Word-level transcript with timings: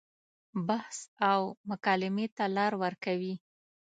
بحث 0.67 0.97
او 1.31 1.41
مکالمې 1.69 2.27
ته 2.35 2.43
لار 2.55 2.73
ورکوي. 2.83 3.35